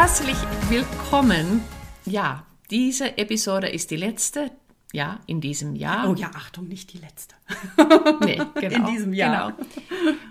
[0.00, 0.36] Herzlich
[0.68, 1.60] willkommen.
[2.06, 4.52] Ja, diese Episode ist die letzte,
[4.92, 6.08] ja, in diesem Jahr.
[6.08, 7.34] Oh ja, Achtung, nicht die letzte.
[8.24, 8.76] Nee, genau.
[8.76, 9.54] In diesem Jahr.
[9.56, 9.68] Genau.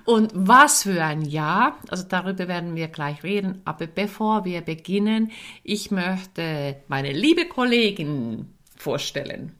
[0.06, 3.61] Und was für ein Jahr, also darüber werden wir gleich reden.
[3.66, 5.32] Aber bevor wir beginnen,
[5.64, 9.52] ich möchte meine liebe Kollegin vorstellen.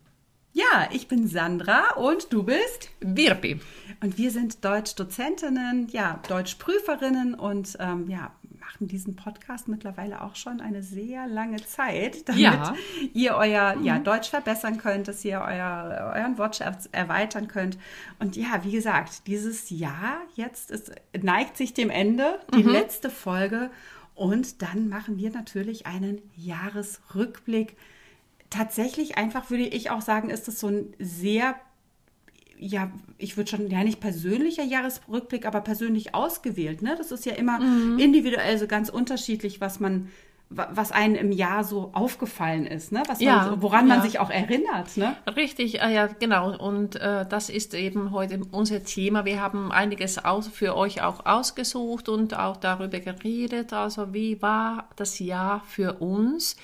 [0.58, 2.90] Ja, ich bin Sandra und du bist?
[3.00, 3.60] Wirbi.
[4.02, 8.32] Und wir sind Deutschdozentinnen, ja, Deutschprüferinnen und ähm, ja,
[8.78, 12.76] machen diesen Podcast mittlerweile auch schon eine sehr lange Zeit, damit Ja.
[13.14, 17.78] ihr euer ja, Deutsch verbessern könnt, dass ihr euer, euren Wortschatz erweitern könnt.
[18.20, 23.72] Und ja, wie gesagt, dieses Jahr jetzt ist, neigt sich dem Ende, die letzte Folge.
[24.14, 27.78] Und dann machen wir natürlich einen Jahresrückblick.
[28.50, 31.56] Tatsächlich einfach würde ich auch sagen, ist es so ein sehr
[32.60, 36.82] ja, ich würde schon, ja nicht persönlicher Jahresrückblick, aber persönlich ausgewählt.
[36.82, 36.96] Ne?
[36.98, 37.60] Das ist ja immer
[37.98, 40.10] individuell so ganz unterschiedlich, was man,
[40.50, 43.04] wa- was einem im Jahr so aufgefallen ist, ne?
[43.08, 44.04] was Ja, man, woran man ja.
[44.06, 44.98] sich auch erinnert.
[44.98, 45.16] Ne?
[45.36, 46.58] Richtig, ah ja, genau.
[46.58, 49.24] Und äh, das ist eben heute unser Thema.
[49.26, 53.72] Wir haben einiges aus, für euch auch ausgesucht und auch darüber geredet.
[53.74, 56.56] Also wie war das Jahr für uns?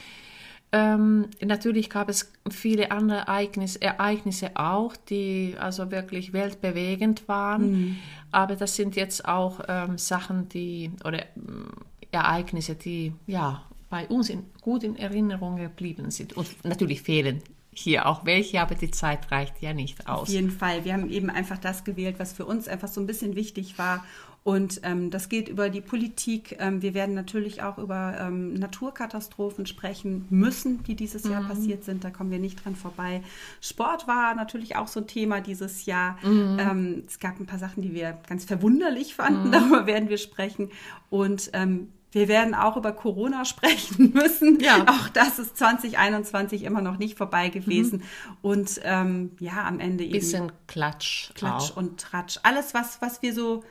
[0.76, 8.00] Ähm, natürlich gab es viele andere Ereignis, Ereignisse auch, die also wirklich weltbewegend waren.
[8.32, 11.68] Aber das sind jetzt auch ähm, Sachen, die oder ähm,
[12.12, 13.64] Ereignisse, die ja
[13.94, 16.36] bei uns in, gut in Erinnerung geblieben sind.
[16.36, 20.30] Und natürlich fehlen hier auch welche, aber die Zeit reicht ja nicht Auf aus.
[20.30, 20.84] jeden Fall.
[20.86, 24.04] Wir haben eben einfach das gewählt, was für uns einfach so ein bisschen wichtig war.
[24.44, 26.58] Und ähm, das geht über die Politik.
[26.60, 32.04] Ähm, wir werden natürlich auch über ähm, Naturkatastrophen sprechen müssen, die dieses Jahr passiert sind.
[32.04, 33.24] Da kommen wir nicht dran vorbei.
[33.62, 36.18] Sport war natürlich auch so ein Thema dieses Jahr.
[36.24, 39.52] Ähm, es gab ein paar Sachen, die wir ganz verwunderlich fanden.
[39.54, 40.70] Darüber werden wir sprechen.
[41.10, 44.60] Und ähm, wir werden auch über Corona sprechen müssen.
[44.60, 44.86] Ja.
[44.88, 48.04] Auch das ist 2021 immer noch nicht vorbei gewesen.
[48.42, 51.32] Und ähm, ja, am Ende eben Bisschen Klatsch.
[51.34, 51.78] Klatsch auch.
[51.78, 52.40] und Tratsch.
[52.44, 53.64] Alles, was, was wir so,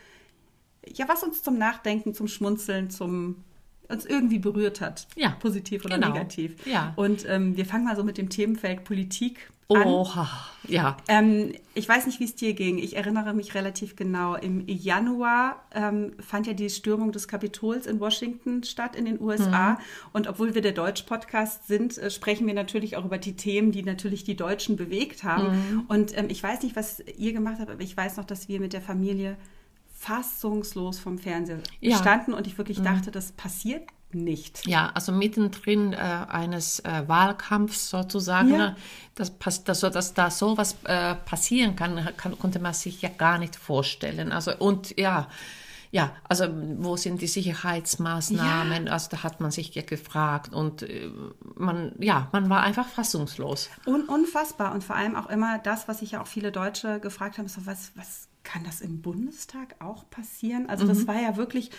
[0.87, 3.44] ja, was uns zum Nachdenken, zum Schmunzeln, zum
[3.88, 5.06] uns irgendwie berührt hat.
[5.16, 6.12] Ja, Positiv oder genau.
[6.12, 6.66] negativ.
[6.66, 6.93] Ja.
[6.97, 9.87] Und ähm, wir fangen mal so mit dem Themenfeld Politik an.
[9.87, 10.28] Oha,
[10.66, 10.97] ja.
[11.09, 12.78] Ähm, ich weiß nicht, wie es dir ging.
[12.78, 14.34] Ich erinnere mich relativ genau.
[14.34, 19.78] Im Januar ähm, fand ja die Stürmung des Kapitols in Washington statt in den USA.
[20.12, 23.82] Und obwohl wir der Deutsch-Podcast sind, äh, sprechen wir natürlich auch über die Themen, die
[23.82, 25.84] natürlich die Deutschen bewegt haben.
[25.88, 28.60] Und ähm, ich weiß nicht, was ihr gemacht habt, aber ich weiß noch, dass wir
[28.60, 29.37] mit der Familie
[30.03, 31.97] fassungslos vom Fernseher Ja.
[31.99, 34.67] standen und ich wirklich dachte, das passiert nicht.
[34.67, 38.57] Ja, also mittendrin äh, eines äh, Wahlkampfs sozusagen, Ja.
[38.59, 38.77] ne,
[39.15, 39.33] dass,
[39.65, 43.57] dass, so- dass da sowas äh, passieren kann, kann, konnte man sich ja gar nicht
[43.57, 44.33] vorstellen.
[44.33, 45.29] Also und ja,
[45.93, 46.47] ja, also
[46.79, 48.89] wo sind die Sicherheitsmaßnahmen?
[48.89, 51.09] Also da hat man sich ja gefragt und äh,
[51.55, 53.71] man, ja, man war einfach fassungslos.
[53.87, 57.39] Un unfassbar und vor allem auch immer das, was sich ja auch viele Deutsche gefragt
[57.39, 60.69] haben, so, was, was kann das im Bundestag auch passieren?
[60.69, 61.71] Also das war ja wirklich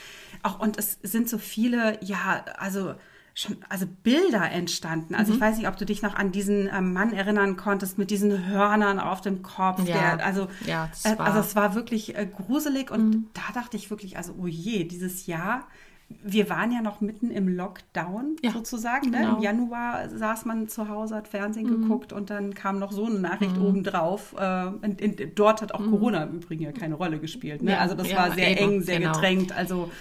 [0.44, 2.96] auch, und es sind so viele, ja, also
[3.36, 5.16] schon, also Bilder entstanden.
[5.16, 8.12] Also ich weiß nicht, ob du dich noch an diesen ähm, Mann erinnern konntest mit
[8.12, 9.80] diesen Hörnern auf dem Kopf.
[9.88, 13.76] Ja, der, also, ja, äh, war- also es war wirklich äh, gruselig und da dachte
[13.76, 15.68] ich wirklich, also oh je, dieses Jahr.
[16.10, 19.10] Wir waren ja noch mitten im Lockdown Ja, sozusagen.
[19.10, 19.18] Ne?
[19.18, 19.38] genau.
[19.38, 23.20] Im Januar saß man zu Hause, hat Fernsehen geguckt und dann kam noch so eine
[23.20, 24.36] Nachricht obendrauf.
[24.40, 27.62] Äh, in, in, dort hat auch Corona im Übrigen ja keine Rolle gespielt.
[27.64, 27.72] Ne?
[27.72, 29.14] Ja, also das ja, war sehr eben, eng, sehr genau.
[29.14, 29.52] gedrängt.
[29.54, 29.92] Also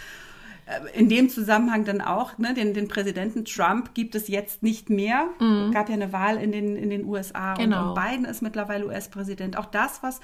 [0.66, 4.90] äh, in dem Zusammenhang dann auch, ne, den, den Präsidenten Trump gibt es jetzt nicht
[4.90, 5.28] mehr.
[5.72, 7.94] Gab ja eine Wahl in den, in den USA und, Genau.
[7.94, 9.56] und Biden ist mittlerweile US-Präsident.
[9.56, 10.20] Auch das, was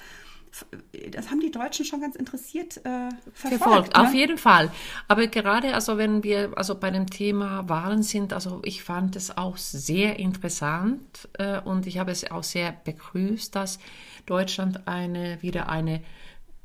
[1.11, 3.63] das haben die Deutschen schon ganz interessiert äh, verfolgt.
[3.63, 4.03] Verfolgt, ne?
[4.03, 4.71] auf jeden Fall.
[5.07, 9.37] Aber gerade also wenn wir also bei dem Thema Wahlen sind, also ich fand es
[9.37, 13.79] auch sehr interessant äh, und ich habe es auch sehr begrüßt, dass
[14.25, 16.01] Deutschland eine wieder eine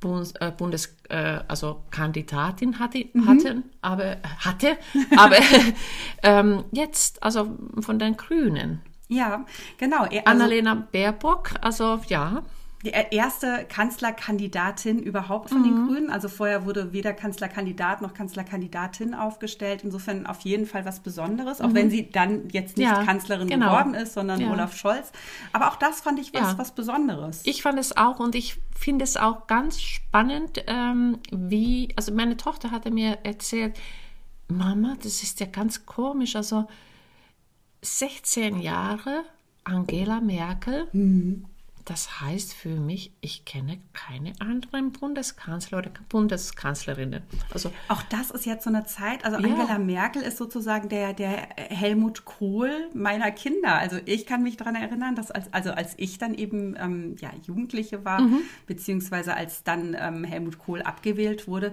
[0.00, 3.26] Bundes, äh, Bundes äh, also Kandidatin hatte, Mhm.
[3.26, 4.76] hatten, aber hatte,
[5.17, 5.37] aber
[6.23, 8.82] ähm, jetzt also von den Grünen.
[9.08, 9.44] Ja,
[9.79, 10.03] genau.
[10.03, 12.43] Also, Annalena Baerbock, also ja,
[12.84, 15.64] die erste Kanzlerkandidatin überhaupt von Mhm.
[15.64, 16.10] den Grünen.
[16.10, 19.82] Also vorher wurde weder Kanzlerkandidat noch Kanzlerkandidatin aufgestellt.
[19.84, 22.94] Insofern auf jeden Fall was Besonderes, auch wenn sie dann jetzt nicht Mhm.
[22.94, 23.66] Ja, Kanzlerin genau.
[23.70, 24.52] geworden ist, sondern Ja.
[24.52, 25.12] Olaf Scholz.
[25.52, 26.58] Aber auch das fand ich was, Ja.
[26.58, 27.40] was Besonderes.
[27.44, 32.36] Ich fand es auch und ich finde es auch ganz spannend, ähm, wie, also meine
[32.36, 33.76] Tochter hatte mir erzählt,
[34.48, 36.66] Mama, das ist ja ganz komisch, also
[37.82, 39.22] 16 Jahre
[39.64, 40.88] Angela Merkel,
[41.84, 47.22] das heißt für mich, ich kenne keine anderen Bundeskanzler oder Bundeskanzlerinnen.
[47.52, 49.25] Also auch das ist jetzt so eine Zeit.
[49.25, 49.78] Also Angela ja.
[49.78, 53.75] Merkel ist sozusagen der, der Helmut Kohl meiner Kinder.
[53.75, 57.31] Also ich kann mich daran erinnern, dass als, also als ich dann eben ähm, ja,
[57.46, 58.40] Jugendliche war, mhm.
[58.66, 61.72] beziehungsweise als dann ähm, Helmut Kohl abgewählt wurde,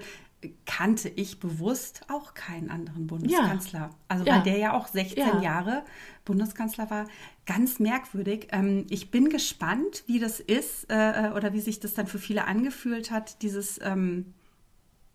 [0.65, 3.79] kannte ich bewusst auch keinen anderen Bundeskanzler.
[3.79, 3.89] Ja.
[4.07, 4.35] Also ja.
[4.35, 5.41] weil der ja auch 16 ja.
[5.41, 5.83] Jahre
[6.25, 7.07] Bundeskanzler war.
[7.45, 8.47] Ganz merkwürdig.
[8.51, 12.45] Ähm, ich bin gespannt, wie das ist äh, oder wie sich das dann für viele
[12.45, 14.33] angefühlt hat, dieses, ähm,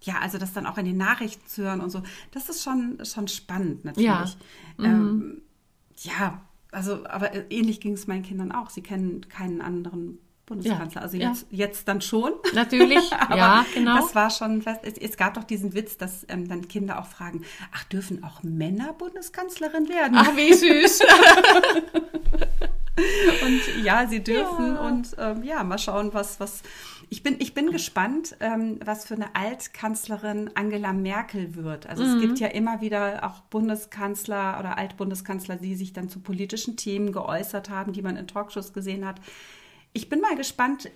[0.03, 2.03] ja, also das dann auch in den Nachrichten zu hören und so.
[2.31, 4.07] Das ist schon, schon spannend natürlich.
[4.07, 4.35] Ja,
[4.79, 5.43] ähm, mhm.
[6.03, 8.71] ja also, aber ähnlich ging es meinen Kindern auch.
[8.71, 11.01] Sie kennen keinen anderen Bundeskanzler.
[11.01, 11.67] Ja, also jetzt, ja.
[11.67, 12.33] jetzt dann schon.
[12.55, 13.97] Natürlich, ja, genau.
[13.97, 14.81] Das war schon fest.
[14.85, 18.45] Es, es gab doch diesen Witz, dass ähm, dann Kinder auch fragen, ach, dürfen auch
[18.45, 20.17] Männer Bundeskanzlerin werden?
[20.17, 21.01] Ach, wie süß.
[23.45, 24.87] und ja, sie dürfen ja.
[24.87, 26.63] und ähm, ja, mal schauen, was, was.
[27.09, 31.89] Ich bin, ich bin gespannt, ähm, was für eine Altkanzlerin Angela Merkel wird.
[31.89, 32.15] Also mhm.
[32.15, 37.11] es gibt ja immer wieder auch Bundeskanzler oder Altbundeskanzler, die sich dann zu politischen Themen
[37.11, 39.21] geäußert haben, die man in Talkshows gesehen hat
[39.97, 40.91] ich bin mal gespannt,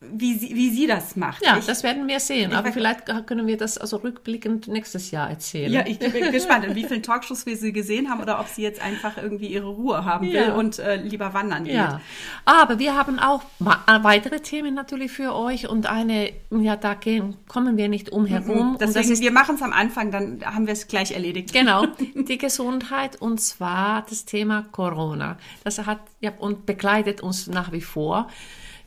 [0.00, 1.44] wie sie, wie sie das macht.
[1.44, 2.52] Ja, ich, das werden wir sehen.
[2.52, 5.72] Aber vielleicht können wir das also rückblickend nächstes Jahr erzählen.
[5.72, 8.62] Ja, ich bin gespannt, in wie vielen Talkshows wir sie gesehen haben oder ob sie
[8.62, 10.54] jetzt einfach irgendwie ihre Ruhe haben will ja.
[10.54, 11.74] und äh, lieber wandern geht.
[11.74, 12.00] Ja.
[12.44, 17.36] Aber wir haben auch äh, weitere Themen natürlich für euch und eine, ja, da gehen,
[17.48, 18.72] kommen wir nicht umherum.
[18.72, 18.78] Mhm.
[18.78, 21.52] Deswegen, ist, wir machen es am Anfang, dann haben wir es gleich erledigt.
[21.52, 25.38] Genau, die Gesundheit und zwar das Thema Corona.
[25.64, 28.28] Das hat ja und begleitet uns nach wie vor.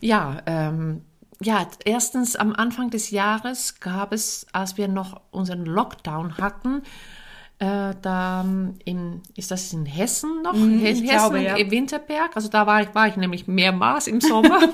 [0.00, 1.02] Ja, ähm,
[1.40, 6.82] ja, erstens am Anfang des Jahres gab es, als wir noch unseren Lockdown hatten,
[7.60, 8.44] äh, da
[8.84, 10.54] in, ist das in Hessen noch?
[10.54, 11.56] Mm, in Hessen, glaube, ja.
[11.56, 12.36] im Winterberg.
[12.36, 14.60] Also da war ich, war ich nämlich mehrmals im Sommer.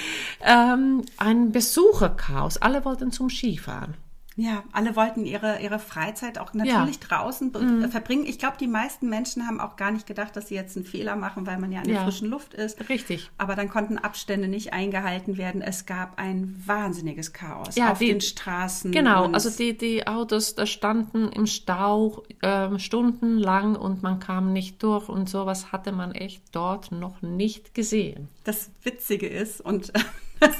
[0.44, 2.58] ähm, ein Besucherchaos.
[2.58, 3.94] Alle wollten zum Skifahren.
[4.36, 7.08] Ja, alle wollten ihre, ihre Freizeit auch natürlich ja.
[7.08, 7.90] draußen mhm.
[7.90, 8.24] verbringen.
[8.26, 11.16] Ich glaube, die meisten Menschen haben auch gar nicht gedacht, dass sie jetzt einen Fehler
[11.16, 12.04] machen, weil man ja in der ja.
[12.04, 12.88] frischen Luft ist.
[12.88, 13.28] Richtig.
[13.38, 15.62] Aber dann konnten Abstände nicht eingehalten werden.
[15.62, 18.92] Es gab ein wahnsinniges Chaos ja, auf die, den Straßen.
[18.92, 24.82] Genau, also die, die Autos, da standen im Stau äh, stundenlang und man kam nicht
[24.82, 28.28] durch und sowas hatte man echt dort noch nicht gesehen.
[28.44, 29.92] Das Witzige ist, und
[30.40, 30.56] das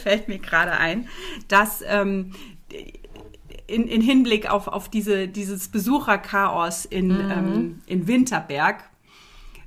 [0.00, 1.06] fällt mir gerade ein,
[1.48, 2.32] dass ähm,
[3.70, 7.30] in, in Hinblick auf, auf diese, dieses Besucherchaos in, mhm.
[7.30, 8.84] ähm, in Winterberg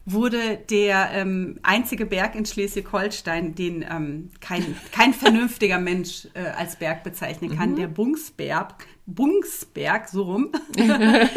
[0.05, 6.75] wurde der ähm, einzige Berg in Schleswig-Holstein, den ähm, kein, kein vernünftiger Mensch äh, als
[6.75, 7.75] Berg bezeichnen kann, mhm.
[7.77, 11.27] der Bungsberg, Bungsberg, so rum, äh,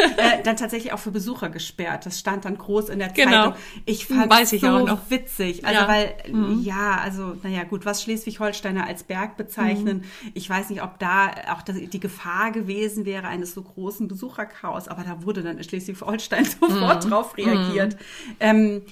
[0.45, 2.07] dann tatsächlich auch für Besucher gesperrt.
[2.07, 3.31] Das stand dann groß in der genau.
[3.31, 3.55] Zeitung.
[3.87, 5.65] Ich fand es so auch witzig.
[5.65, 5.89] Also ja.
[5.89, 6.63] weil, mhm.
[6.63, 10.31] ja, also, naja, gut, was Schleswig-Holsteiner als Berg bezeichnen, mhm.
[10.35, 15.03] ich weiß nicht, ob da auch die Gefahr gewesen wäre eines so großen Besucherchaos, aber
[15.03, 17.11] da wurde dann in Schleswig-Holstein sofort mhm.
[17.11, 17.97] drauf reagiert.
[18.39, 18.83] Ähm,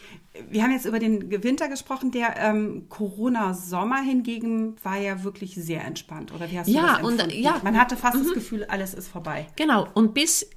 [0.50, 2.10] wir haben jetzt über den Winter gesprochen.
[2.10, 6.34] Der ähm, Corona-Sommer hingegen war ja wirklich sehr entspannt.
[6.34, 8.24] Oder wie hast du ja, das Und, ja, Man hatte fast mhm.
[8.24, 9.46] das Gefühl, alles ist vorbei.
[9.56, 9.86] Genau.
[9.94, 10.48] Und bis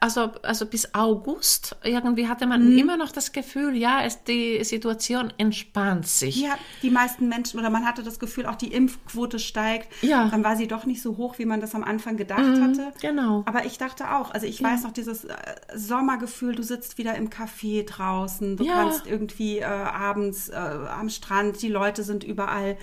[0.00, 2.78] also, also bis August irgendwie hatte man mhm.
[2.78, 6.40] immer noch das Gefühl, ja, es, die Situation entspannt sich.
[6.40, 9.88] Ja, die meisten Menschen oder man hatte das Gefühl, auch die Impfquote steigt.
[10.02, 10.28] Ja.
[10.28, 12.92] Dann war sie doch nicht so hoch, wie man das am Anfang gedacht mhm, hatte.
[13.00, 13.42] Genau.
[13.46, 14.68] Aber ich dachte auch, also ich ja.
[14.68, 15.34] weiß noch dieses äh,
[15.74, 18.74] Sommergefühl, du sitzt wieder im Café draußen, du ja.
[18.74, 22.76] kannst irgendwie äh, abends äh, am Strand, die Leute sind überall.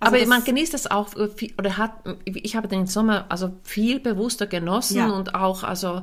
[0.00, 1.92] Also aber man genießt das auch äh, oder hat
[2.24, 5.10] ich habe den Sommer also viel bewusster genossen ja.
[5.10, 6.02] und auch also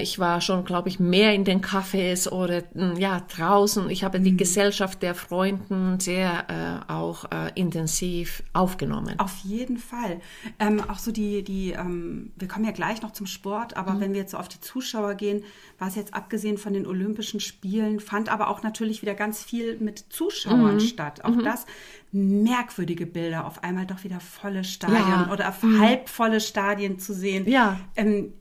[0.00, 3.90] ich war schon, glaube ich, mehr in den Cafés oder hm, ja draußen.
[3.90, 4.36] Ich habe die mhm.
[4.36, 9.18] Gesellschaft der Freunden sehr äh, auch äh, intensiv aufgenommen.
[9.18, 10.20] Auf jeden Fall.
[10.58, 14.00] Ähm, auch so die, die ähm, wir kommen ja gleich noch zum Sport, aber mhm.
[14.00, 15.42] wenn wir jetzt so auf die Zuschauer gehen,
[15.78, 19.78] war es jetzt abgesehen von den Olympischen Spielen, fand aber auch natürlich wieder ganz viel
[19.78, 20.80] mit Zuschauern mhm.
[20.80, 21.24] statt.
[21.24, 21.44] Auch mhm.
[21.44, 21.66] das
[22.12, 25.30] merkwürdige Bilder, auf einmal doch wieder volle Stadien ja.
[25.32, 25.80] oder mhm.
[25.80, 27.48] halbvolle Stadien zu sehen.
[27.48, 27.80] Ja.
[27.96, 28.34] Ähm,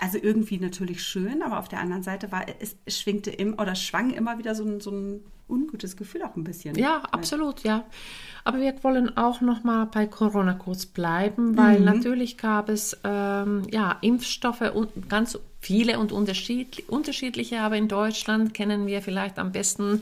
[0.00, 4.10] also irgendwie natürlich schön, aber auf der anderen Seite war es, schwingte im oder schwang
[4.10, 6.76] immer wieder so ein, so ein ungutes Gefühl auch ein bisschen.
[6.76, 7.84] Ja, absolut, ja.
[8.44, 11.84] Aber wir wollen auch noch mal bei Corona kurz bleiben, weil mhm.
[11.84, 18.54] natürlich gab es ähm, ja Impfstoffe und ganz viele und unterschiedlich, unterschiedliche, aber in Deutschland
[18.54, 20.00] kennen wir vielleicht am besten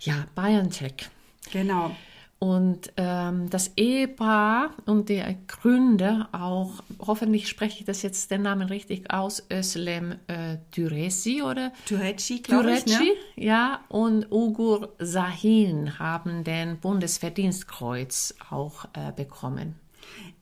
[0.00, 1.10] ja BioNTech.
[1.52, 1.94] Genau.
[2.38, 8.68] Und ähm, das Ehepaar und der Gründer auch, hoffentlich spreche ich das jetzt den Namen
[8.68, 11.72] richtig aus, Özlem äh, Türeci oder?
[11.86, 13.00] Türeci, glaube ich, ne?
[13.36, 13.80] ja.
[13.88, 19.76] Und Ugur Sahin haben den Bundesverdienstkreuz auch äh, bekommen.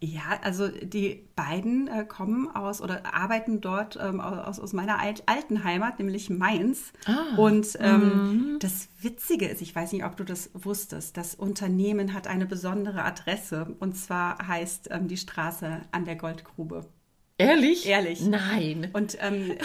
[0.00, 5.22] Ja, also die beiden äh, kommen aus oder arbeiten dort ähm, aus, aus meiner alt,
[5.26, 6.92] alten Heimat, nämlich Mainz.
[7.06, 8.58] Ah, und ähm, mhm.
[8.58, 13.04] das Witzige ist, ich weiß nicht, ob du das wusstest, das Unternehmen hat eine besondere
[13.04, 16.86] Adresse und zwar heißt ähm, die Straße an der Goldgrube.
[17.36, 17.88] Ehrlich?
[17.88, 18.20] Ehrlich.
[18.20, 18.90] Nein.
[18.92, 19.56] Und ähm,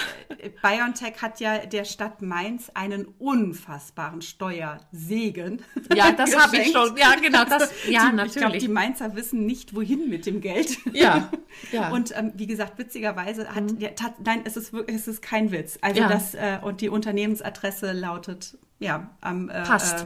[0.64, 5.62] BioNTech hat ja der Stadt Mainz einen unfassbaren Steuersegen.
[5.94, 6.98] Ja, das habe ich schon.
[6.98, 7.46] Ja, genau.
[7.46, 8.36] Das, ja, die, natürlich.
[8.36, 10.78] Ich glaube, die Mainzer wissen nicht, wohin mit dem Geld.
[10.94, 11.30] Ja.
[11.72, 11.90] ja.
[11.92, 13.78] Und ähm, wie gesagt, witzigerweise hat, mhm.
[13.78, 15.78] der, tat, nein, es ist wirklich, es ist kein Witz.
[15.82, 16.10] Also ja.
[16.10, 20.06] das äh, und die Unternehmensadresse lautet ja am äh, Passt.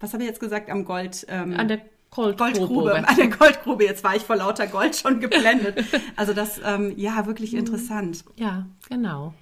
[0.00, 0.70] was habe ich jetzt gesagt?
[0.70, 1.26] Am Gold.
[1.28, 1.82] Ähm, an der
[2.14, 2.58] Goldgrube.
[2.58, 3.04] Goldgrube.
[3.16, 3.84] Der Goldgrube.
[3.84, 5.84] Jetzt war ich vor lauter Gold schon geblendet.
[6.16, 7.60] Also das, ähm, ja, wirklich mhm.
[7.60, 8.24] interessant.
[8.36, 9.34] Ja, genau.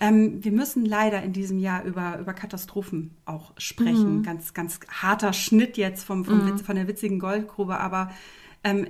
[0.00, 4.18] Ähm, wir müssen leider in diesem Jahr über, über Katastrophen auch sprechen.
[4.18, 4.22] Mhm.
[4.22, 6.52] Ganz, ganz harter Schnitt jetzt vom, vom mhm.
[6.52, 7.78] Witz, von der witzigen Goldgrube.
[7.78, 8.10] Aber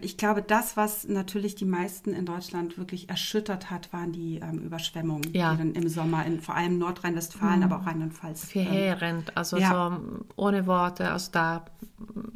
[0.00, 4.58] ich glaube, das, was natürlich die meisten in Deutschland wirklich erschüttert hat, waren die ähm,
[4.58, 5.52] Überschwemmungen, ja.
[5.52, 7.62] die dann im Sommer in vor allem Nordrhein-Westfalen, mhm.
[7.64, 8.44] aber auch Rheinland-Pfalz.
[8.46, 10.00] Verheerend, also ja.
[10.00, 11.10] so ohne Worte.
[11.10, 11.64] Also da,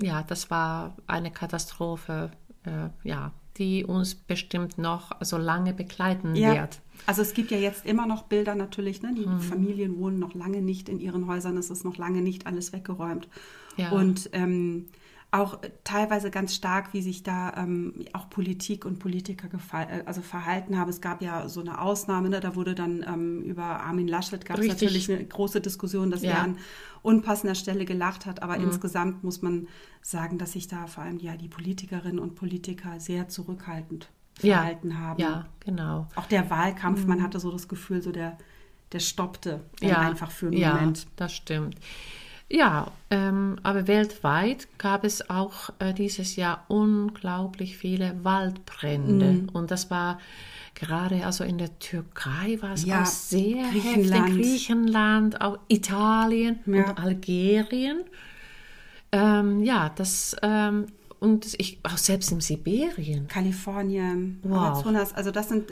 [0.00, 2.32] ja, das war eine Katastrophe,
[2.64, 6.54] äh, ja, die uns bestimmt noch so lange begleiten ja.
[6.54, 6.80] wird.
[7.06, 9.14] Also es gibt ja jetzt immer noch Bilder natürlich, ne?
[9.14, 9.40] die mhm.
[9.40, 13.28] Familien wohnen noch lange nicht in ihren Häusern, es ist noch lange nicht alles weggeräumt.
[13.90, 14.86] Und ähm,
[15.32, 20.78] auch teilweise ganz stark, wie sich da ähm, auch Politik und Politiker äh, also verhalten
[20.78, 20.90] haben.
[20.90, 22.40] Es gab ja so eine Ausnahme, ne?
[22.40, 26.32] da wurde dann ähm, über Armin Laschet gab es natürlich eine große Diskussion, dass ja.
[26.32, 26.58] er an
[27.00, 28.42] unpassender Stelle gelacht hat.
[28.42, 28.64] Aber mhm.
[28.64, 29.68] insgesamt muss man
[30.02, 34.96] sagen, dass sich da vor allem ja die Politikerinnen und Politiker sehr zurückhaltend verhalten ja.
[34.98, 35.20] haben.
[35.20, 36.08] Ja, genau.
[36.14, 37.08] Auch der Wahlkampf, mhm.
[37.08, 38.36] man hatte so das Gefühl, so der,
[38.92, 39.98] der stoppte ja.
[39.98, 40.98] einfach für einen Moment.
[40.98, 41.76] Ja, das stimmt.
[42.52, 49.32] Ja, ähm, aber weltweit gab es auch äh, dieses Jahr unglaublich viele Waldbrände.
[49.32, 49.48] Mm.
[49.54, 50.20] Und das war
[50.74, 54.28] gerade also in der Türkei war es ja, auch sehr Griechenland.
[54.28, 54.42] heftig.
[54.42, 56.90] Griechenland, auch Italien ja.
[56.90, 58.04] und Algerien.
[59.12, 60.88] Ähm, ja, das ähm,
[61.22, 63.28] und ich auch selbst in Sibirien.
[63.28, 64.58] Kalifornien, wow.
[64.58, 65.70] Amazonas, also das sind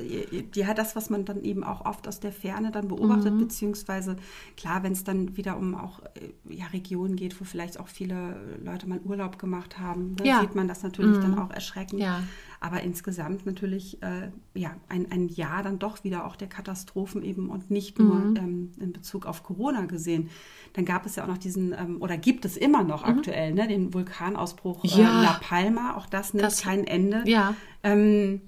[0.55, 3.41] ja das, was man dann eben auch oft aus der Ferne dann beobachtet, mhm.
[3.41, 4.15] beziehungsweise
[4.57, 8.37] klar, wenn es dann wieder um auch äh, ja, Regionen geht, wo vielleicht auch viele
[8.63, 10.41] Leute mal Urlaub gemacht haben, dann ja.
[10.41, 11.23] sieht man das natürlich mhm.
[11.23, 12.01] dann auch erschreckend.
[12.01, 12.23] Ja.
[12.63, 17.49] Aber insgesamt natürlich äh, ja, ein, ein Jahr dann doch wieder auch der Katastrophen eben
[17.49, 18.37] und nicht nur mhm.
[18.37, 20.29] ähm, in Bezug auf Corona gesehen.
[20.75, 23.19] Dann gab es ja auch noch diesen, ähm, oder gibt es immer noch mhm.
[23.19, 25.97] aktuell, ne, den Vulkanausbruch äh, La Palma.
[25.97, 27.23] Auch das nimmt das, kein Ende.
[27.25, 27.55] Ja.
[27.83, 28.43] Ähm,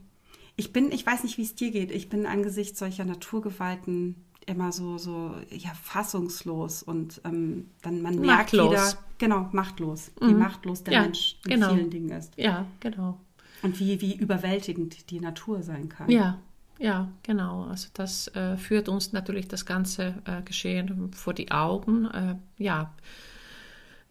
[0.57, 1.91] ich bin, ich weiß nicht, wie es dir geht.
[1.91, 4.17] Ich bin angesichts solcher Naturgewalten
[4.47, 8.71] immer so, so ja, fassungslos und ähm, dann man merkt machtlos.
[8.71, 10.29] wieder, genau, machtlos, mhm.
[10.29, 11.75] wie machtlos der ja, Mensch in genau.
[11.75, 12.37] vielen Dingen ist.
[12.37, 13.19] Ja, genau.
[13.63, 16.11] Und wie, wie überwältigend die Natur sein kann.
[16.11, 16.39] Ja,
[16.83, 17.65] ja, genau.
[17.65, 22.07] Also das äh, führt uns natürlich das ganze äh, Geschehen vor die Augen.
[22.07, 22.93] Äh, ja.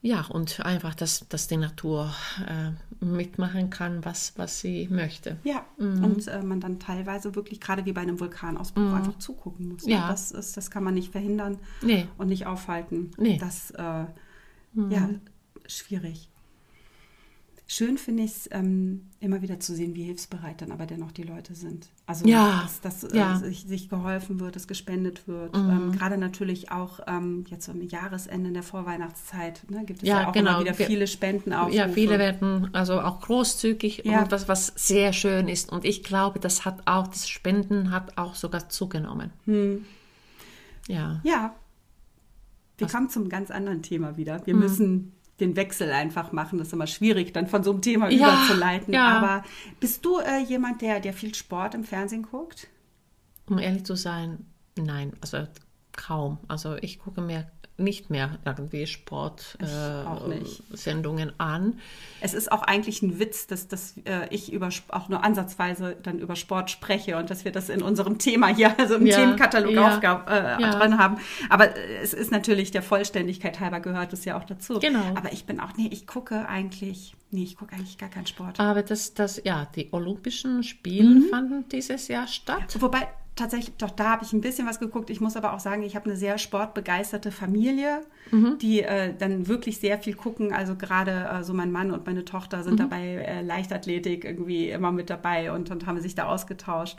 [0.04, 2.12] Ja, und einfach, dass, dass die Natur
[2.48, 5.38] äh, mitmachen kann, was, was sie möchte.
[5.44, 6.04] Ja, mhm.
[6.04, 8.94] und äh, man dann teilweise wirklich, gerade wie bei einem Vulkanausbruch, mhm.
[8.96, 9.86] einfach zugucken muss.
[9.86, 10.08] Ja.
[10.10, 12.08] Das, ist, das kann man nicht verhindern nee.
[12.18, 13.12] und nicht aufhalten.
[13.18, 13.38] Nee.
[13.38, 14.06] Das, äh,
[14.74, 14.92] mhm.
[14.92, 15.10] ja,
[15.68, 16.31] schwierig.
[17.74, 21.24] Schön finde ich es ähm, immer wieder zu sehen, wie hilfsbereit dann aber dennoch die
[21.24, 21.88] Leute sind.
[22.06, 23.38] Also, ja, dass, dass äh, ja.
[23.38, 25.56] äh, sich, sich, geholfen wird, dass gespendet wird.
[25.56, 25.70] Mhm.
[25.70, 30.24] Ähm, Gerade natürlich auch ähm, jetzt am Jahresende in der Vorweihnachtszeit ne, gibt es ja,
[30.24, 30.60] ja auch genau.
[30.60, 31.72] immer wieder viele Spenden auf.
[31.72, 34.24] Ja, viele werden also auch großzügig ja.
[34.24, 35.72] und was, was sehr schön ist.
[35.72, 39.32] Und ich glaube, das hat auch, das Spenden hat auch sogar zugenommen.
[39.46, 39.86] Hm.
[40.90, 41.22] Ja.
[41.24, 41.56] Ja.
[42.78, 42.92] Wir was?
[42.92, 44.46] kommen zum ganz anderen Thema wieder.
[44.46, 44.60] Wir mhm.
[44.60, 46.60] müssen den Wechsel einfach machen.
[46.60, 48.94] Das ist immer schwierig, dann von so einem Thema ja, überzuleiten.
[48.94, 49.18] Ja.
[49.18, 49.44] Aber
[49.80, 52.68] bist du äh, jemand, der, der viel Sport im Fernsehen guckt?
[53.50, 54.46] Um ehrlich zu sein,
[54.78, 55.46] nein, also
[55.92, 56.38] kaum.
[56.48, 57.52] Also ich gucke mir
[57.84, 61.80] nicht mehr irgendwie Sportsendungen äh, an.
[62.22, 66.20] Es ist auch eigentlich ein Witz, dass, dass äh, ich über, auch nur ansatzweise dann
[66.20, 69.74] über Sport spreche und dass wir das in unserem Thema hier, also im ja, Themenkatalog
[69.74, 70.72] ja, Aufgab, äh, ja.
[70.72, 71.18] drin haben.
[71.50, 74.80] Aber es ist natürlich der Vollständigkeit halber gehört es ja auch dazu.
[74.80, 75.04] Genau.
[75.16, 78.60] Aber ich bin auch, nee, ich gucke eigentlich, nee, ich gucke eigentlich gar keinen Sport.
[78.60, 81.30] Aber das, das, ja, die Olympischen Spiele mhm.
[81.30, 82.78] fanden dieses Jahr statt.
[82.80, 83.08] Wobei
[83.42, 85.10] tatsächlich, doch da habe ich ein bisschen was geguckt.
[85.10, 88.02] Ich muss aber auch sagen, ich habe eine sehr sportbegeisterte Familie,
[88.62, 90.54] die äh, dann wirklich sehr viel gucken.
[90.54, 94.92] Also gerade äh, so mein Mann und meine Tochter sind dabei äh, Leichtathletik irgendwie immer
[94.92, 96.98] mit dabei und, und haben sich da ausgetauscht.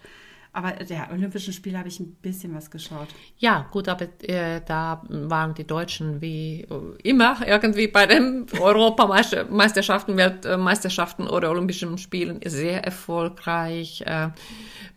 [0.55, 3.09] Aber der Olympischen Spiele habe ich ein bisschen was geschaut.
[3.39, 10.19] Ja, gut, aber äh, da waren die Deutschen wie äh, immer irgendwie bei den Europameisterschaften,
[10.19, 14.03] Weltmeisterschaften oder Olympischen Spielen sehr erfolgreich.
[14.05, 14.29] Äh,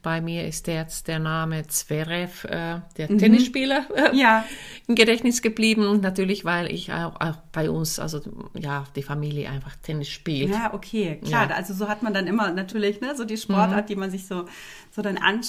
[0.05, 3.17] bei mir ist jetzt der Name Zverev, äh, der mhm.
[3.17, 4.45] Tennisspieler, äh, ja.
[4.87, 5.87] im Gedächtnis geblieben.
[5.87, 8.21] Und natürlich, weil ich auch, auch, bei uns, also
[8.53, 10.51] ja, die Familie einfach Tennis spielt.
[10.51, 11.49] Ja, okay, klar.
[11.49, 11.55] Ja.
[11.55, 13.87] Also so hat man dann immer natürlich ne, so die Sportart, mhm.
[13.87, 14.45] die man sich so,
[14.91, 15.44] so dann anschaut.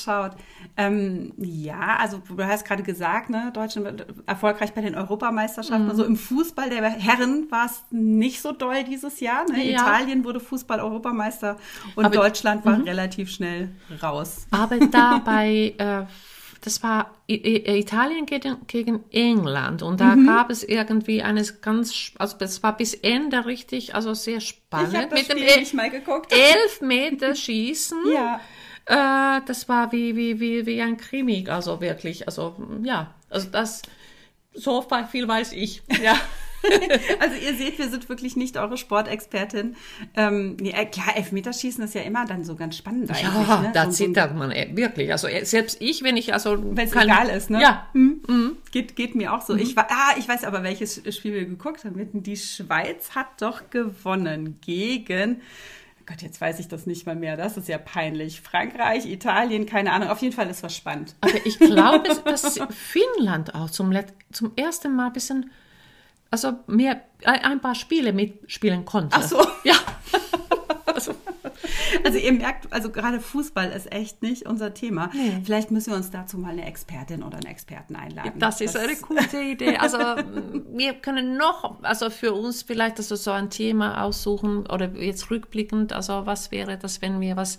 [0.77, 5.85] Ähm, ja, also du hast gerade gesagt, ne, Deutschland erfolgreich bei den Europameisterschaften.
[5.85, 5.91] Mhm.
[5.91, 9.45] Also im Fußball der Herren war es nicht so doll dieses Jahr.
[9.51, 9.65] Ne?
[9.65, 9.81] Ja.
[9.81, 11.57] Italien wurde Fußball-Europameister
[11.95, 12.85] und Aber, Deutschland war mhm.
[12.85, 13.71] relativ schnell
[14.03, 14.47] raus.
[14.51, 16.05] Aber dabei, äh,
[16.61, 20.27] das war Italien gegen, gegen, England und da mhm.
[20.27, 24.93] gab es irgendwie eines ganz, also es war bis Ende richtig, also sehr spannend.
[24.93, 26.33] Ich habe das Mit Spiel dem mal geguckt.
[26.33, 27.99] Elf Meter Schießen.
[28.13, 28.41] ja.
[28.87, 33.83] Äh, das war wie, wie, wie, wie ein Krimi, also wirklich, also ja, also das,
[34.55, 36.17] so viel weiß ich, ja.
[37.21, 39.77] also ihr seht, wir sind wirklich nicht eure Sportexpertin.
[40.15, 43.23] Ähm, ja, klar, Elfmeterschießen ist ja immer dann so ganz spannend eigentlich.
[43.23, 43.71] Ja, ne?
[43.75, 45.13] da so, zittert man äh, wirklich.
[45.13, 47.61] Also äh, selbst ich, wenn ich also wenn es egal ist, ne?
[47.61, 48.23] Ja, hm?
[48.27, 48.57] Mhm.
[48.73, 49.53] Geht, geht mir auch so.
[49.53, 49.61] Mhm.
[49.61, 52.23] Ich war, ah, ich weiß aber welches Spiel wir geguckt haben.
[52.23, 55.43] Die Schweiz hat doch gewonnen gegen
[56.07, 57.37] Gott, jetzt weiß ich das nicht mal mehr.
[57.37, 58.41] Das ist ja peinlich.
[58.41, 60.09] Frankreich, Italien, keine Ahnung.
[60.09, 61.17] Auf jeden Fall ist was spannend.
[61.21, 63.93] Aber ich glaube, dass Finnland auch zum,
[64.31, 65.51] zum ersten Mal ein bisschen
[66.31, 69.17] also mehr, ein paar Spiele mitspielen konnte.
[69.19, 69.47] Ach so.
[69.65, 69.75] Ja.
[70.87, 71.15] also.
[72.05, 75.11] Also ihr merkt, also gerade Fußball ist echt nicht unser Thema.
[75.13, 75.41] Nee.
[75.45, 78.33] Vielleicht müssen wir uns dazu mal eine Expertin oder einen Experten einladen.
[78.37, 79.77] Das ist das eine gute Idee.
[79.77, 79.99] Also
[80.73, 85.93] wir können noch, also für uns vielleicht also so ein Thema aussuchen oder jetzt rückblickend,
[85.93, 87.59] also was wäre das, wenn wir was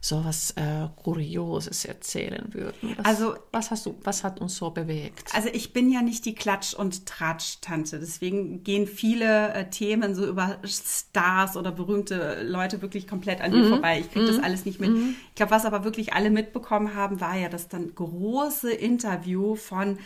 [0.00, 2.94] so was äh, Kurioses erzählen würden.
[2.96, 5.34] Was, also, was hast du, was hat uns so bewegt?
[5.34, 10.26] Also ich bin ja nicht die Klatsch- und Tratsch-Tante, deswegen gehen viele äh, Themen so
[10.26, 13.68] über Stars oder berühmte Leute wirklich komplett an mir mhm.
[13.68, 14.00] vorbei.
[14.00, 14.34] Ich kriege mhm.
[14.34, 14.90] das alles nicht mit.
[14.90, 15.16] Mhm.
[15.28, 19.98] Ich glaube, was aber wirklich alle mitbekommen haben, war ja das dann große Interview von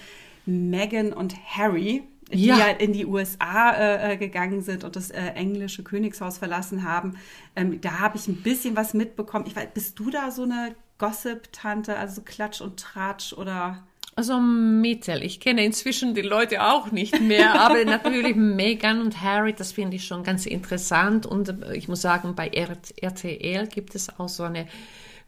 [0.46, 2.58] Meghan und Harry die ja.
[2.58, 7.16] ja in die USA äh, äh, gegangen sind und das äh, englische Königshaus verlassen haben.
[7.56, 9.46] Ähm, da habe ich ein bisschen was mitbekommen.
[9.46, 13.82] Ich weiß, bist du da so eine Gossip-Tante, also Klatsch und Tratsch oder?
[14.16, 19.52] Also Mittel, ich kenne inzwischen die Leute auch nicht mehr, aber natürlich Meghan und Harry,
[19.52, 21.24] das finde ich schon ganz interessant.
[21.24, 24.66] Und äh, ich muss sagen, bei RTL gibt es auch so eine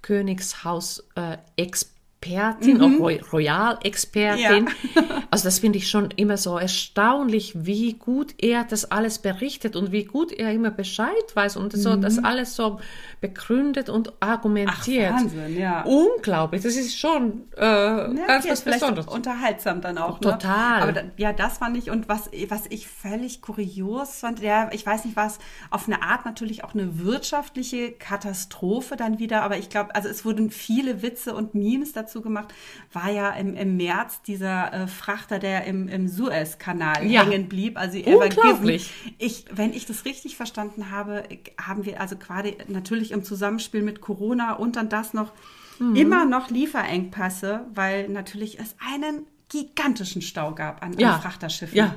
[0.03, 2.00] Königshaus-Expertin.
[2.23, 3.03] Expertin, mhm.
[3.03, 4.67] auch Royal-Expertin.
[4.67, 4.73] Ja.
[5.33, 9.93] Also das finde ich schon immer so erstaunlich, wie gut er das alles berichtet und
[9.93, 12.01] wie gut er immer Bescheid weiß und so mhm.
[12.01, 12.81] das alles so
[13.21, 15.13] begründet und argumentiert.
[15.15, 15.83] Ach, Wahnsinn, ja.
[15.83, 19.07] Unglaublich, das ist schon äh, ja, ganz was Besonderes.
[19.07, 20.21] Unterhaltsam dann auch.
[20.21, 20.33] Ne?
[20.33, 20.83] Total.
[20.83, 24.85] Aber da, ja, das fand ich und was, was ich völlig kurios fand, ja, ich
[24.85, 25.39] weiß nicht was,
[25.71, 30.25] auf eine Art natürlich auch eine wirtschaftliche Katastrophe dann wieder, aber ich glaube, also es
[30.25, 32.53] wurden viele Witze und Memes dazu dazu gemacht,
[32.93, 37.25] war ja im, im März dieser äh, Frachter, der im, im Suezkanal ja.
[37.25, 37.79] hängen blieb.
[37.79, 38.93] Also Unglaublich.
[39.19, 41.23] Ich, wenn ich das richtig verstanden habe,
[41.61, 45.33] haben wir also gerade natürlich im Zusammenspiel mit Corona und dann das noch
[45.79, 45.97] mhm.
[45.97, 51.15] immer noch Lieferengpässe, weil natürlich es einen gigantischen Stau gab an, ja.
[51.15, 51.77] an Frachterschiffen.
[51.77, 51.95] Ja.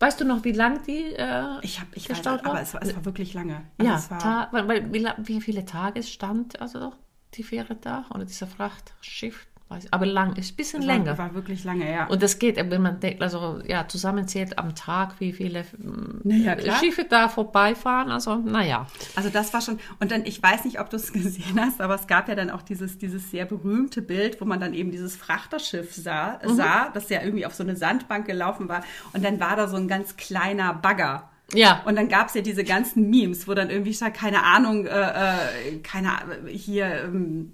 [0.00, 2.50] Weißt du noch, wie lang die äh, ich hab, ich gestaut weiß, war?
[2.50, 3.62] Aber es war, es war wirklich lange.
[3.78, 6.92] Also ja, war, weil, wie, wie, viele Tage stand also
[7.36, 9.46] die Fähre da oder dieser Frachtschiff.
[9.90, 11.18] Aber lang, ist ein bisschen das länger.
[11.18, 12.06] War wirklich lange, ja.
[12.06, 15.64] Und das geht, wenn man denkt, also ja, zusammenzählt am Tag, wie viele
[16.22, 18.10] naja, Schiffe da vorbeifahren.
[18.10, 18.86] Also, naja.
[19.16, 21.94] Also das war schon, und dann, ich weiß nicht, ob du es gesehen hast, aber
[21.94, 25.16] es gab ja dann auch dieses, dieses sehr berühmte Bild, wo man dann eben dieses
[25.16, 26.54] Frachterschiff sah, mhm.
[26.54, 28.84] sah, das ja irgendwie auf so eine Sandbank gelaufen war.
[29.12, 31.30] Und dann war da so ein ganz kleiner Bagger.
[31.52, 31.82] Ja.
[31.84, 34.90] Und dann gab es ja diese ganzen Memes, wo dann irgendwie stand, keine Ahnung, äh,
[34.90, 36.10] äh, keine
[36.48, 37.52] hier ähm,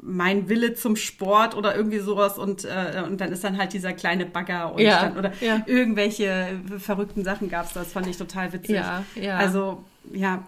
[0.00, 3.94] mein Wille zum Sport oder irgendwie sowas und, äh, und dann ist dann halt dieser
[3.94, 5.62] kleine Bagger und ja, dann, oder ja.
[5.66, 8.76] irgendwelche verrückten Sachen gab es, das fand ich total witzig.
[8.76, 9.38] Ja, ja.
[9.38, 10.46] Also ja,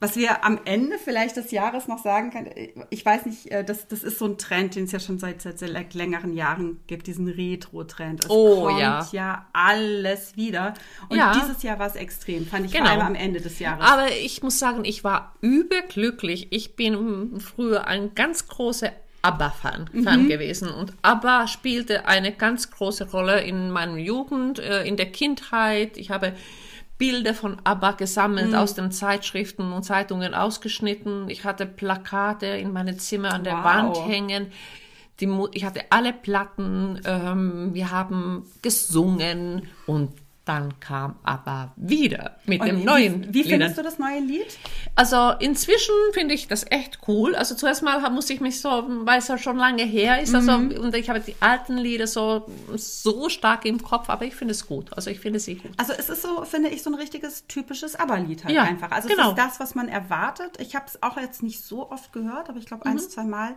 [0.00, 2.50] was wir am Ende vielleicht des Jahres noch sagen können,
[2.90, 5.40] ich weiß nicht, äh, das, das ist so ein Trend, den es ja schon seit,
[5.40, 5.60] seit,
[5.94, 8.24] längeren Jahren gibt, diesen Retro-Trend.
[8.24, 9.08] Es oh, kommt ja.
[9.12, 10.74] ja alles wieder.
[11.08, 11.32] Und ja.
[11.32, 12.84] dieses Jahr war es extrem, fand ich genau.
[12.84, 13.84] vor allem am Ende des Jahres.
[13.86, 16.48] Aber ich muss sagen, ich war überglücklich.
[16.50, 23.10] Ich bin früher ein ganz großer ABBA-Fan Fan gewesen und ABBA spielte eine ganz große
[23.10, 25.96] Rolle in meiner Jugend, äh, in der Kindheit.
[25.96, 26.34] Ich habe
[27.04, 31.28] Bilder von ABBA gesammelt, aus den Zeitschriften und Zeitungen ausgeschnitten.
[31.28, 33.64] Ich hatte Plakate in meinem Zimmer an der Wow.
[33.64, 34.46] Wand hängen.
[35.20, 40.12] Die, ich hatte alle Platten, ähm, wir haben gesungen und
[40.44, 43.50] dann kam ABBA wieder mit Und dem wie- neuen Wie, wie Liedern.
[43.60, 44.58] findest du das neue Lied?
[44.94, 47.34] Also inzwischen finde ich das echt cool.
[47.34, 50.58] Also zuerst mal musste ich mich so, weil es ja schon lange her ist, also
[50.58, 50.72] Mhm.
[50.78, 54.66] und ich habe die alten Lieder so so stark im Kopf, aber ich finde es
[54.66, 54.92] gut.
[54.94, 55.72] Also ich finde sie gut.
[55.78, 58.90] Also es ist so, finde ich, so ein richtiges typisches ABBA-Lied halt Ja, einfach.
[58.90, 59.22] Also genau.
[59.24, 60.58] es ist das, was man erwartet.
[60.60, 62.92] Ich habe es auch jetzt nicht so oft gehört, aber ich glaube Mhm.
[62.96, 63.54] eins, zwei Mal.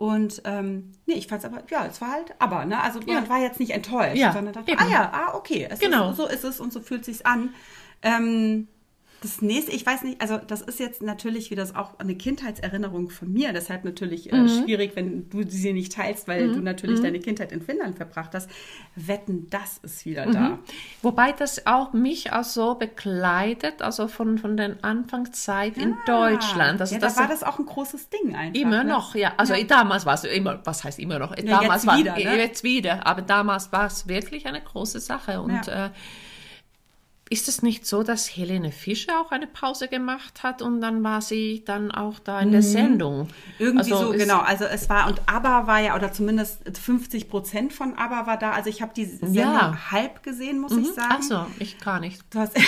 [0.00, 2.80] Und ähm, nee, ich fand es aber, ja, es war halt ABBA, ne?
[2.82, 3.28] Also man Ja.
[3.28, 4.80] war jetzt nicht enttäuscht, Ja, sondern dachte, eben.
[4.80, 6.12] ah ja, ah, okay, es Genau.
[6.12, 7.52] ist, so ist es und so fühlt sich's an.
[8.00, 8.66] Ähm,
[9.22, 13.30] das nächste, ich weiß nicht, also das ist jetzt natürlich wieder auch eine Kindheitserinnerung von
[13.32, 14.48] mir, deshalb natürlich äh, Mhm.
[14.48, 18.48] schwierig, wenn du sie nicht teilst, weil du natürlich deine Kindheit in Finnland verbracht hast.
[18.96, 20.32] Wetten, das ist wieder Mhm.
[20.32, 20.58] da.
[21.02, 26.80] Wobei das auch mich auch so begleitet, also von von der Anfangszeit in Deutschland.
[26.80, 28.60] Also ja, das da war das auch ein großes Ding einfach.
[28.60, 28.90] Immer ne?
[28.90, 29.32] noch, ja.
[29.36, 31.36] Also damals war es immer, was heißt immer noch?
[31.36, 32.36] Ja, damals jetzt war wieder, ne?
[32.38, 35.40] jetzt wieder, aber damals war es wirklich eine große Sache.
[35.42, 35.86] Und Ja.
[35.86, 35.90] äh,
[37.32, 41.22] ist es nicht so, dass Helene Fischer auch eine Pause gemacht hat und dann war
[41.22, 43.22] sie dann auch da in der Sendung?
[43.22, 43.28] Mhm.
[43.60, 44.40] Irgendwie Also so, genau.
[44.40, 48.50] Also es war, und ABBA war ja, oder zumindest 50 Prozent von ABBA war da.
[48.50, 49.90] Also ich habe die Sendung Ja.
[49.92, 51.08] halb gesehen, muss ich sagen.
[51.18, 52.20] Ach so, ich gar nicht.
[52.30, 52.56] Du hast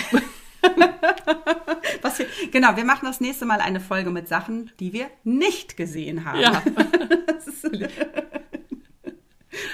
[2.02, 5.76] Was wir, genau, wir machen das nächste Mal eine Folge mit Sachen, die wir nicht
[5.76, 6.38] gesehen haben.
[6.38, 6.62] Ja.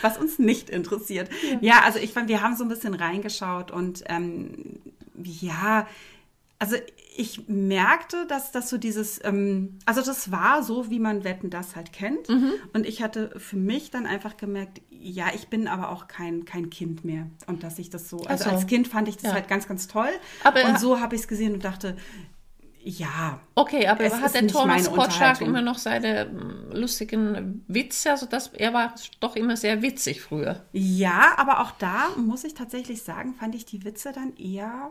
[0.03, 1.29] Was uns nicht interessiert.
[1.61, 4.67] Ja, also ich fand, wir haben so ein bisschen reingeschaut und ähm,
[5.29, 5.87] ja,
[6.59, 6.77] also
[7.17, 11.75] ich merkte, dass das so dieses, ähm, also das war so, wie man Wetten das
[11.77, 12.29] halt kennt.
[12.29, 12.53] Mhm.
[12.73, 16.71] Und ich hatte für mich dann einfach gemerkt, ja, ich bin aber auch kein, kein
[16.71, 17.27] Kind mehr.
[17.47, 18.51] Und dass ich das so, also so.
[18.51, 19.33] als Kind fand ich das Ja.
[19.35, 20.11] halt ganz, ganz toll.
[20.45, 21.97] Aber- und so habe ich es gesehen und dachte,
[22.83, 23.41] ja.
[23.55, 28.12] Okay, aber hat der Thomas Gottschalk immer noch seine mm, lustigen Witze?
[28.12, 30.64] Also das, er war doch immer sehr witzig früher.
[30.73, 34.91] Ja, aber auch da muss ich tatsächlich sagen, fand ich die Witze dann eher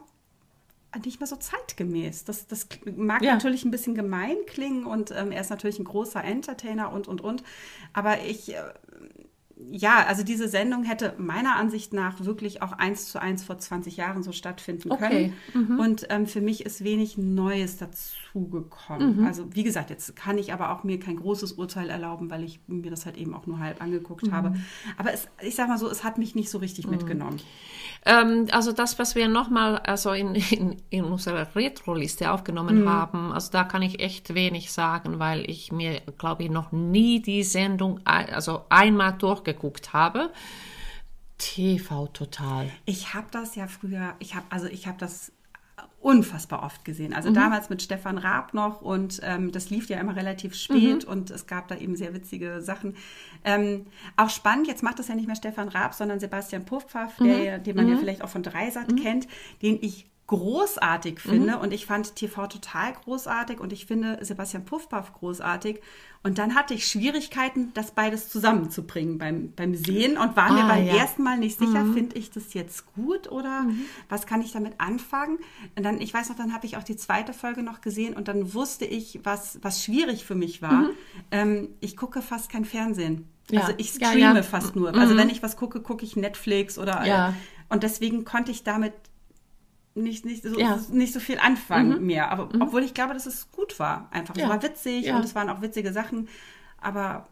[1.03, 2.23] nicht mehr so zeitgemäß.
[2.23, 3.33] Das, das mag Ja.
[3.33, 7.21] natürlich ein bisschen gemein klingen und ähm, er ist natürlich ein großer Entertainer und, und,
[7.21, 7.43] und.
[7.93, 8.61] Aber ich, äh,
[9.71, 13.97] ja, also diese Sendung hätte meiner Ansicht nach wirklich auch eins zu eins vor 20
[13.97, 15.33] Jahren so stattfinden Okay.
[15.53, 15.79] können.
[15.79, 17.77] Und ähm, für mich ist wenig Neues
[18.37, 19.19] dazugekommen.
[19.21, 19.25] Mhm.
[19.25, 22.59] Also wie gesagt, jetzt kann ich aber auch mir kein großes Urteil erlauben, weil ich
[22.67, 24.51] mir das halt eben auch nur halb angeguckt habe.
[24.51, 24.63] Mhm.
[24.97, 27.39] Aber es, ich sag mal so, es hat mich nicht so richtig mitgenommen.
[28.05, 32.89] Ähm, also das, was wir nochmal also in, in, in unserer Retro-Liste aufgenommen Mhm.
[32.89, 37.21] haben, also da kann ich echt wenig sagen, weil ich mir, glaube ich, noch nie
[37.21, 40.31] die Sendung ein- also einmal durchgeguckt habe.
[41.37, 42.69] TV total.
[42.85, 45.31] Ich habe das ja früher, ich habe also ich habe das
[45.99, 47.09] unfassbar oft gesehen.
[47.09, 47.15] Mhm.
[47.15, 51.11] Also damals mit Stefan Raab noch und ähm, das lief ja immer relativ spät Mhm.
[51.11, 52.95] und es gab da eben sehr witzige Sachen.
[53.43, 57.25] Ähm, auch spannend, jetzt macht das ja nicht mehr Stefan Raab, sondern Sebastian Puffpaff, Mhm.
[57.25, 59.27] der, den man ja vielleicht auch von Dreisat kennt,
[59.61, 61.61] den ich großartig finde Mhm.
[61.61, 65.79] und ich fand TV total großartig und ich finde Sebastian Puffpaff großartig
[66.23, 70.67] und dann hatte ich Schwierigkeiten, das beides zusammenzubringen beim, beim Sehen und war mir Ah,
[70.67, 70.97] beim ja.
[70.97, 73.67] ersten Mal nicht sicher, finde ich das jetzt gut oder
[74.09, 75.37] was kann ich damit anfangen?
[75.77, 78.27] Und dann, ich weiß noch, dann habe ich auch die zweite Folge noch gesehen und
[78.27, 80.89] dann wusste ich, was, was schwierig für mich war.
[81.31, 83.27] Ähm, ich gucke fast kein Fernsehen.
[83.49, 83.61] Ja.
[83.61, 84.43] Also ich streame ja.
[84.43, 84.93] fast nur.
[84.93, 87.33] Also wenn ich was gucke, gucke ich Netflix oder Ja.
[87.69, 88.91] und deswegen konnte ich damit
[89.97, 90.79] nicht, nicht, so, Ja.
[90.91, 92.31] nicht so viel anfangen mehr.
[92.31, 94.07] Aber obwohl ich glaube, dass es gut war.
[94.11, 94.35] Einfach.
[94.35, 94.49] Es Ja.
[94.49, 95.17] war witzig Ja.
[95.17, 96.29] und es waren auch witzige Sachen.
[96.79, 97.27] Aber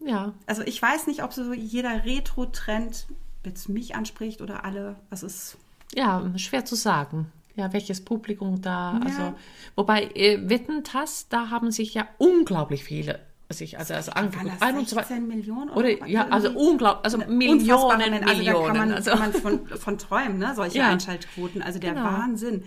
[0.00, 0.32] Ja.
[0.46, 3.06] also ich weiß nicht, ob so jeder Retro-Trend
[3.44, 4.96] jetzt mich anspricht oder alle.
[5.10, 5.56] Das ist.
[5.94, 7.30] Ja, schwer zu sagen.
[7.54, 9.34] Ja, welches Publikum da, also,
[9.76, 14.52] wobei, äh, Wettentass, da haben sich ja unglaublich viele sich also, also angeguckt.
[14.54, 15.70] das 21 16 Millionen?
[15.70, 18.22] Oder, ja, also unglaublich, also Millionen, Menge.
[18.26, 18.66] Also da Millionen.
[18.66, 20.52] kann man, also, kann man von, von träumen, ne?
[20.54, 20.90] solche Ja.
[20.90, 21.62] Einschaltquoten.
[21.62, 22.04] Also der Genau.
[22.04, 22.64] Wahnsinn.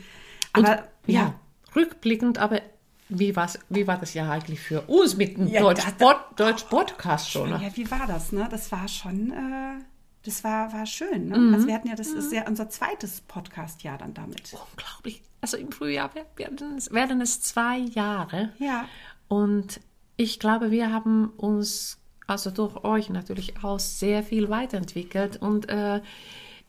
[0.55, 1.33] und, Aber ja,
[1.75, 2.61] rückblickend, aber
[3.09, 6.63] wie, war's, wie war das ja eigentlich für uns mit dem Ja, Deutsch, Pod, Deutsch
[6.63, 7.49] Podcast schon?
[7.49, 7.59] Ne?
[7.61, 8.47] Ja, wie war das, ne?
[8.49, 9.83] Das war schon, äh,
[10.23, 11.37] das war, war schön, ne?
[11.37, 11.53] Mhm.
[11.55, 14.53] Also wir hatten ja, das ist ja unser zweites Podcast-Jahr dann damit.
[14.71, 15.23] Unglaublich.
[15.41, 18.51] Also im Frühjahr werden es, werden es zwei Jahre.
[18.59, 18.85] Ja.
[19.27, 19.79] Und
[20.19, 26.01] ich glaube, wir haben uns, also durch euch natürlich auch, sehr viel weiterentwickelt und äh,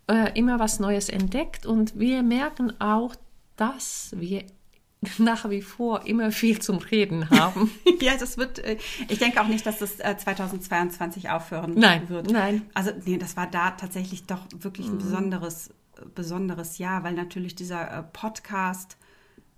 [0.06, 1.66] äh, immer was Neues entdeckt.
[1.66, 3.16] Und wir merken auch,
[3.56, 4.44] dass wir
[5.18, 7.72] nach wie vor immer viel zum Reden haben.
[8.00, 12.30] ja, das wird, äh, ich denke auch nicht, dass das 2022 äh, aufhören nein, wird.
[12.30, 12.62] Nein.
[12.74, 14.98] Also, nee, das war da tatsächlich doch wirklich ein mhm.
[14.98, 15.70] besonderes,
[16.14, 18.96] besonderes Jahr, weil natürlich dieser äh, Podcast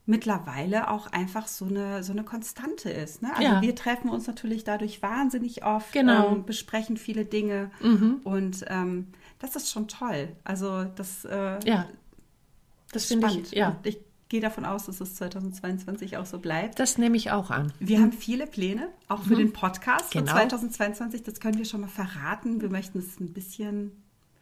[0.05, 3.23] mittlerweile auch einfach so eine, so eine Konstante ist.
[3.23, 3.31] Ne?
[3.37, 3.63] Also ja.
[3.63, 6.33] wir treffen uns natürlich dadurch wahnsinnig oft, genau.
[6.33, 8.21] ähm, besprechen viele Dinge mhm.
[8.25, 10.29] und ähm, das ist schon toll.
[10.45, 11.87] Also das, äh, ja.
[12.93, 13.71] das finde ich, ja.
[13.71, 16.81] Und ich gehe davon aus, dass es 2022 auch so bleibt.
[16.81, 17.73] Das nehme ich auch an.
[17.79, 18.03] Wir mhm.
[18.03, 19.39] haben viele Pläne, auch für mhm.
[19.39, 20.33] den Podcast genau.
[20.33, 21.23] für 2022.
[21.23, 22.61] Das können wir schon mal verraten.
[22.61, 23.93] Wir möchten es ein bisschen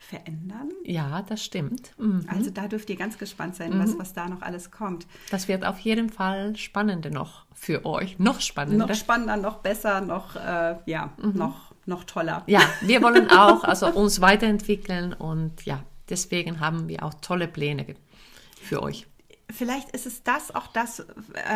[0.00, 0.70] verändern.
[0.84, 1.92] Ja, das stimmt.
[1.98, 2.24] Mhm.
[2.26, 3.98] Also da dürft ihr ganz gespannt sein, was, mhm.
[3.98, 5.06] was da noch alles kommt.
[5.30, 8.18] Das wird auf jeden Fall spannender noch für euch.
[8.18, 8.86] Noch spannender.
[8.86, 11.36] Noch spannender, noch besser, noch, äh, ja, mhm.
[11.36, 12.42] noch, noch toller.
[12.46, 17.94] Ja, wir wollen auch also uns weiterentwickeln und ja, deswegen haben wir auch tolle Pläne
[18.62, 19.06] für euch.
[19.50, 21.04] Vielleicht ist es das auch das, äh,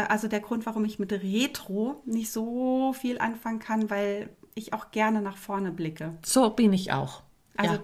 [0.08, 4.90] also der Grund, warum ich mit Retro nicht so viel anfangen kann, weil ich auch
[4.90, 6.14] gerne nach vorne blicke.
[6.24, 7.22] So bin ich auch.
[7.56, 7.80] Also ja.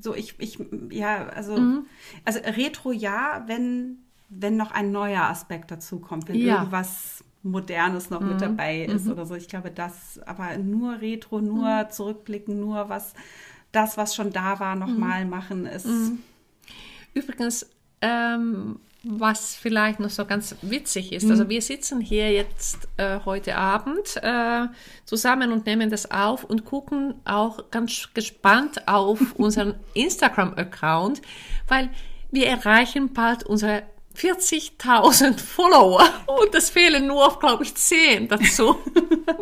[0.00, 0.58] So ich, ich,
[0.90, 1.86] ja, also, mhm.
[2.24, 6.58] also Retro ja, wenn, wenn noch ein neuer Aspekt dazu kommt, wenn ja.
[6.58, 8.28] irgendwas Modernes noch mhm.
[8.28, 9.12] mit dabei ist mhm.
[9.12, 9.34] oder so.
[9.34, 11.90] Ich glaube, das, aber nur Retro, nur mhm.
[11.90, 13.14] zurückblicken, nur was,
[13.72, 15.30] das, was schon da war, nochmal mhm.
[15.30, 15.86] machen, ist.
[15.86, 16.18] Mhm.
[17.14, 17.70] Übrigens,
[18.02, 21.30] ähm, was vielleicht noch so ganz witzig ist.
[21.30, 21.48] Also mhm.
[21.48, 24.66] wir sitzen hier jetzt äh, heute Abend äh,
[25.04, 31.22] zusammen und nehmen das auf und gucken auch ganz gespannt auf unseren Instagram-Account,
[31.68, 31.90] weil
[32.30, 33.84] wir erreichen bald unsere
[34.16, 38.76] 40.000 Follower und es fehlen nur, glaube ich, 10 dazu.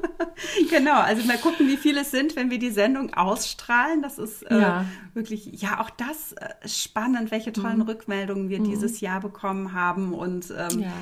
[0.71, 4.03] genau, also mal gucken, wie viele es sind, wenn wir die Sendung ausstrahlen.
[4.03, 4.85] Das ist äh, ja.
[5.15, 7.83] wirklich, ja, auch das äh, spannend, welche tollen mhm.
[7.83, 8.65] Rückmeldungen wir mhm.
[8.65, 10.93] dieses Jahr bekommen haben und ähm, ja.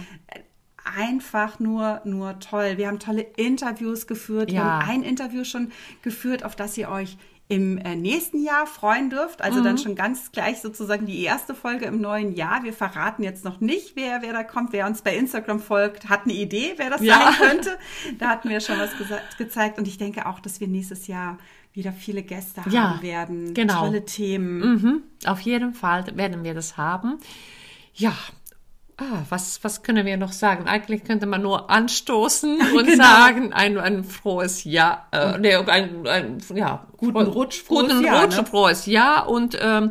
[0.96, 2.74] einfach nur, nur toll.
[2.76, 4.50] Wir haben tolle Interviews geführt.
[4.50, 4.54] Ja.
[4.54, 7.16] Wir haben ein Interview schon geführt, auf das ihr euch
[7.52, 9.42] im äh, nächsten Jahr freuen dürft.
[9.42, 9.64] Also mhm.
[9.64, 12.64] dann schon ganz gleich sozusagen die erste Folge im neuen Jahr.
[12.64, 14.72] Wir verraten jetzt noch nicht, wer, wer da kommt.
[14.72, 17.30] Wer uns bei Instagram folgt, hat eine Idee, wer das ja.
[17.38, 17.78] sein könnte.
[18.18, 18.90] Da hatten wir schon was
[19.36, 19.78] gezeigt.
[19.78, 21.36] Und ich denke auch, dass wir nächstes Jahr
[21.74, 23.52] wieder viele Gäste ja, haben werden.
[23.52, 23.80] Genau.
[23.80, 24.58] Tolle Themen.
[24.58, 25.02] Mhm.
[25.26, 27.18] Auf jeden Fall werden wir das haben.
[27.92, 28.14] Ja,
[29.02, 30.68] Ah, was, was können wir noch sagen?
[30.68, 33.02] Eigentlich könnte man nur anstoßen und genau.
[33.02, 38.24] sagen, ein, ein frohes Jahr, äh, nee, ein, ein, ja, guten Rutsch, frohes guten Jahr,
[38.24, 38.46] Rutsch, ne?
[38.46, 39.90] frohes Jahr und ähm,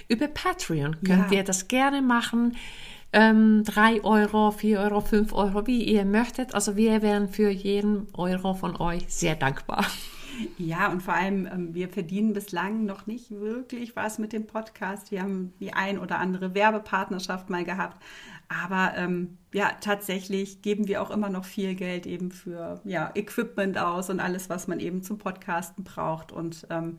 [0.10, 1.38] Über Patreon könnt ja.
[1.38, 2.58] ihr das gerne machen.
[3.14, 6.54] Ähm, 3 Euro, 4 Euro, 5 Euro, wie ihr möchtet.
[6.54, 9.86] Also wir wären für jeden Euro von euch sehr dankbar.
[10.58, 15.12] Ja, und vor allem, ähm, wir verdienen bislang noch nicht wirklich was mit dem Podcast.
[15.12, 18.02] Wir haben die ein oder andere Werbepartnerschaft mal gehabt.
[18.50, 23.78] Aber ähm, ja, tatsächlich geben wir auch immer noch viel Geld eben für ja, Equipment
[23.78, 26.32] aus und alles, was man eben zum Podcasten braucht.
[26.32, 26.98] Und ähm,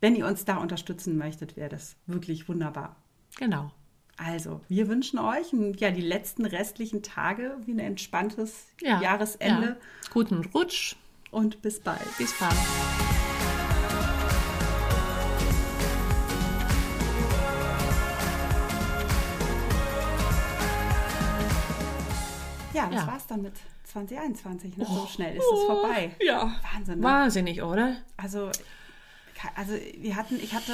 [0.00, 2.96] wenn ihr uns da unterstützen möchtet, wäre das wirklich wunderbar.
[3.38, 3.70] Genau.
[4.18, 9.68] Also, wir wünschen euch ja, die letzten restlichen Tage wie ein entspanntes ja, Jahresende.
[9.68, 10.10] Ja.
[10.10, 10.96] Guten Rutsch
[11.36, 12.00] und bis bald.
[12.16, 12.54] Bis bald.
[22.72, 23.06] Ja, das ja.
[23.06, 23.52] war's dann mit
[23.84, 24.78] 2021.
[24.78, 24.86] Ne?
[24.88, 26.16] Oh, so schnell ist es vorbei.
[26.20, 26.56] Ja.
[26.72, 27.00] Wahnsinn.
[27.00, 27.04] Ne?
[27.04, 27.96] Wahnsinnig, oder?
[28.16, 28.50] Also,
[29.54, 30.72] also wir hatten, ich hatte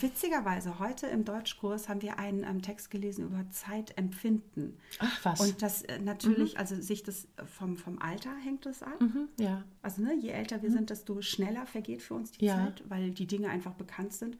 [0.00, 4.78] Witzigerweise, heute im Deutschkurs haben wir einen ähm, Text gelesen über Zeitempfinden.
[4.98, 5.40] Ach was.
[5.40, 6.60] Und das äh, natürlich, mhm.
[6.60, 9.00] also sich das vom, vom Alter hängt das ab.
[9.00, 9.64] Mhm, ja.
[9.82, 10.74] Also ne, je älter wir mhm.
[10.74, 12.56] sind, desto schneller vergeht für uns die ja.
[12.56, 14.38] Zeit, weil die Dinge einfach bekannt sind.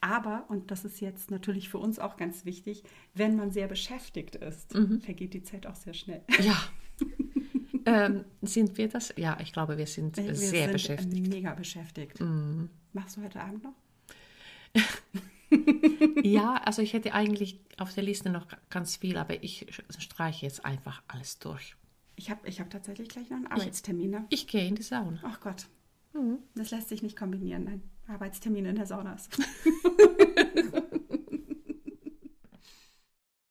[0.00, 2.84] Aber, und das ist jetzt natürlich für uns auch ganz wichtig,
[3.14, 5.00] wenn man sehr beschäftigt ist, mhm.
[5.00, 6.22] vergeht die Zeit auch sehr schnell.
[6.40, 6.56] Ja.
[7.86, 9.12] ähm, sind wir das?
[9.16, 11.28] Ja, ich glaube, wir sind wir sehr sind beschäftigt.
[11.28, 12.20] Mega beschäftigt.
[12.20, 12.70] Mhm.
[12.92, 13.74] Machst du heute Abend noch?
[16.22, 19.66] ja, also ich hätte eigentlich auf der Liste noch ganz viel, aber ich
[19.98, 21.76] streiche jetzt einfach alles durch.
[22.16, 24.10] Ich habe ich hab tatsächlich gleich noch einen Arbeitstermin.
[24.10, 24.26] Ne?
[24.30, 25.20] Ich gehe in die Sauna.
[25.22, 25.66] Ach Gott.
[26.54, 27.82] Das lässt sich nicht kombinieren, nein.
[28.08, 29.28] Arbeitstermin in der Sauna ist.